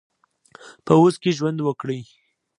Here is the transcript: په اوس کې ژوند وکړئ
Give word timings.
په 0.85 0.91
اوس 1.01 1.15
کې 1.21 1.31
ژوند 1.37 1.59
وکړئ 1.63 2.01